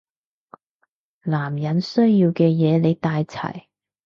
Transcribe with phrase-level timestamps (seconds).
[1.25, 3.65] 男人需要嘅嘢你帶齊